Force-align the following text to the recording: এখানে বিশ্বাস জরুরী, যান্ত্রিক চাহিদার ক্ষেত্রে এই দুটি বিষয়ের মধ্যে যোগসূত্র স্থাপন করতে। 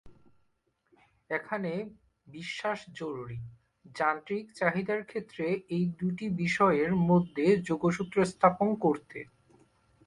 এখানে 1.29 1.71
বিশ্বাস 2.27 2.79
জরুরী, 2.93 3.39
যান্ত্রিক 3.95 4.45
চাহিদার 4.55 5.01
ক্ষেত্রে 5.03 5.45
এই 5.69 5.83
দুটি 5.99 6.25
বিষয়ের 6.41 6.91
মধ্যে 7.09 7.45
যোগসূত্র 7.69 8.17
স্থাপন 8.25 8.69
করতে। 8.75 9.19